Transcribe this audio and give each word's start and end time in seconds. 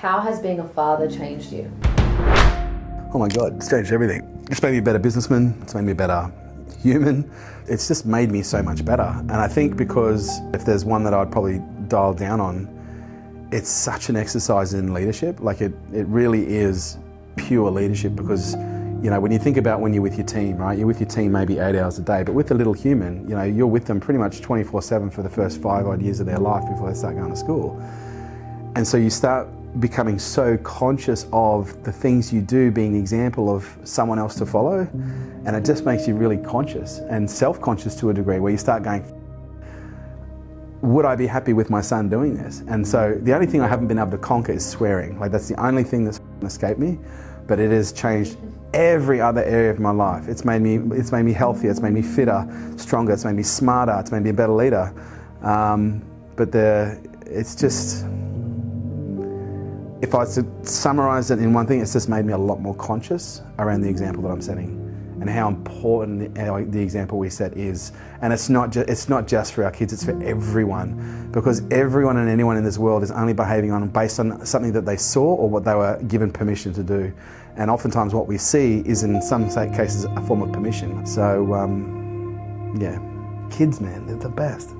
How 0.00 0.20
has 0.20 0.38
being 0.38 0.60
a 0.60 0.68
father 0.68 1.10
changed 1.10 1.52
you? 1.52 1.68
Oh 3.12 3.16
my 3.18 3.26
God, 3.26 3.56
it's 3.56 3.68
changed 3.68 3.90
everything. 3.90 4.46
It's 4.48 4.62
made 4.62 4.70
me 4.70 4.78
a 4.78 4.82
better 4.82 5.00
businessman, 5.00 5.58
it's 5.60 5.74
made 5.74 5.82
me 5.82 5.90
a 5.90 5.96
better 5.96 6.30
human. 6.80 7.28
It's 7.66 7.88
just 7.88 8.06
made 8.06 8.30
me 8.30 8.42
so 8.42 8.62
much 8.62 8.84
better. 8.84 9.02
And 9.02 9.32
I 9.32 9.48
think 9.48 9.76
because 9.76 10.38
if 10.54 10.64
there's 10.64 10.84
one 10.84 11.02
that 11.02 11.14
I'd 11.14 11.32
probably 11.32 11.60
dial 11.88 12.14
down 12.14 12.40
on, 12.40 13.48
it's 13.50 13.68
such 13.68 14.08
an 14.08 14.14
exercise 14.14 14.72
in 14.72 14.94
leadership. 14.94 15.40
Like 15.40 15.60
it, 15.60 15.72
it 15.92 16.06
really 16.06 16.46
is 16.46 16.96
pure 17.34 17.68
leadership 17.68 18.14
because 18.14 18.54
you 19.02 19.10
know 19.10 19.18
when 19.18 19.32
you 19.32 19.38
think 19.40 19.56
about 19.56 19.80
when 19.80 19.92
you're 19.92 20.02
with 20.02 20.16
your 20.16 20.26
team 20.26 20.56
right 20.56 20.76
you're 20.76 20.88
with 20.88 20.98
your 20.98 21.08
team 21.08 21.30
maybe 21.30 21.58
eight 21.60 21.76
hours 21.76 22.00
a 22.00 22.02
day 22.02 22.24
but 22.24 22.34
with 22.34 22.50
a 22.50 22.54
little 22.54 22.72
human 22.72 23.22
you 23.28 23.34
know 23.36 23.44
you're 23.44 23.64
with 23.64 23.84
them 23.84 24.00
pretty 24.00 24.18
much 24.18 24.40
24-7 24.40 25.12
for 25.12 25.22
the 25.22 25.30
first 25.30 25.62
five 25.62 25.86
odd 25.86 26.02
years 26.02 26.18
of 26.18 26.26
their 26.26 26.38
life 26.38 26.68
before 26.68 26.90
they 26.90 26.98
start 26.98 27.14
going 27.14 27.30
to 27.30 27.36
school 27.36 27.80
and 28.74 28.84
so 28.84 28.96
you 28.96 29.08
start 29.08 29.46
becoming 29.80 30.18
so 30.18 30.56
conscious 30.58 31.26
of 31.32 31.82
the 31.84 31.92
things 31.92 32.32
you 32.32 32.40
do 32.40 32.70
being 32.70 32.94
an 32.94 33.00
example 33.00 33.54
of 33.54 33.68
someone 33.84 34.18
else 34.18 34.34
to 34.34 34.46
follow 34.46 34.88
and 35.46 35.54
it 35.54 35.64
just 35.64 35.84
makes 35.84 36.08
you 36.08 36.14
really 36.14 36.36
conscious 36.38 36.98
and 37.10 37.30
self-conscious 37.30 37.94
to 37.94 38.10
a 38.10 38.14
degree 38.14 38.40
where 38.40 38.50
you 38.50 38.58
start 38.58 38.82
going 38.82 39.04
would 40.80 41.04
I 41.04 41.16
be 41.16 41.26
happy 41.26 41.52
with 41.52 41.70
my 41.70 41.80
son 41.80 42.08
doing 42.08 42.36
this? 42.36 42.62
And 42.68 42.86
so 42.86 43.18
the 43.22 43.34
only 43.34 43.46
thing 43.46 43.60
I 43.60 43.68
haven't 43.68 43.88
been 43.88 43.98
able 43.98 44.12
to 44.12 44.18
conquer 44.18 44.52
is 44.52 44.64
swearing. 44.64 45.18
Like 45.18 45.32
that's 45.32 45.48
the 45.48 45.60
only 45.60 45.84
thing 45.84 46.04
that's 46.04 46.20
escaped 46.42 46.78
me, 46.78 46.98
but 47.46 47.58
it 47.58 47.70
has 47.70 47.92
changed 47.92 48.36
every 48.74 49.20
other 49.20 49.42
area 49.42 49.70
of 49.70 49.80
my 49.80 49.90
life. 49.90 50.28
It's 50.28 50.44
made 50.44 50.62
me 50.62 50.78
it's 50.96 51.10
made 51.10 51.24
me 51.24 51.32
healthier, 51.32 51.70
it's 51.70 51.80
made 51.80 51.94
me 51.94 52.02
fitter, 52.02 52.46
stronger, 52.76 53.12
it's 53.12 53.24
made 53.24 53.34
me 53.34 53.42
smarter, 53.42 53.96
it's 53.98 54.12
made 54.12 54.22
me 54.22 54.30
a 54.30 54.34
better 54.34 54.52
leader. 54.52 54.94
Um, 55.42 56.04
but 56.36 56.52
the 56.52 56.98
it's 57.26 57.54
just 57.54 58.06
if 60.00 60.14
I 60.14 60.18
was 60.18 60.34
to 60.36 60.46
summarize 60.62 61.30
it 61.30 61.40
in 61.40 61.52
one 61.52 61.66
thing, 61.66 61.80
it's 61.80 61.92
just 61.92 62.08
made 62.08 62.24
me 62.24 62.32
a 62.32 62.38
lot 62.38 62.60
more 62.60 62.74
conscious 62.74 63.42
around 63.58 63.80
the 63.80 63.88
example 63.88 64.22
that 64.22 64.30
I'm 64.30 64.40
setting 64.40 64.88
and 65.20 65.28
how 65.28 65.48
important 65.48 66.34
the, 66.72 66.80
example 66.80 67.18
we 67.18 67.28
set 67.28 67.56
is. 67.56 67.92
And 68.22 68.32
it's 68.32 68.48
not, 68.48 68.70
ju- 68.70 68.84
it's 68.86 69.08
not 69.08 69.26
just 69.26 69.52
for 69.52 69.64
our 69.64 69.70
kids, 69.70 69.92
it's 69.92 70.04
for 70.04 70.22
everyone. 70.22 71.28
Because 71.32 71.62
everyone 71.72 72.16
and 72.18 72.28
anyone 72.28 72.56
in 72.56 72.62
this 72.64 72.78
world 72.78 73.02
is 73.02 73.10
only 73.10 73.32
behaving 73.32 73.72
on 73.72 73.88
based 73.88 74.20
on 74.20 74.46
something 74.46 74.72
that 74.72 74.86
they 74.86 74.96
saw 74.96 75.34
or 75.34 75.50
what 75.50 75.64
they 75.64 75.74
were 75.74 76.00
given 76.06 76.30
permission 76.30 76.72
to 76.74 76.84
do. 76.84 77.12
And 77.56 77.68
oftentimes 77.70 78.14
what 78.14 78.28
we 78.28 78.38
see 78.38 78.82
is 78.86 79.02
in 79.02 79.20
some 79.20 79.48
cases 79.50 80.04
a 80.04 80.22
form 80.22 80.42
of 80.42 80.52
permission. 80.52 81.04
So, 81.04 81.52
um, 81.54 82.78
yeah, 82.80 83.00
kids, 83.50 83.80
man, 83.80 84.06
they're 84.06 84.16
the 84.16 84.28
best. 84.28 84.70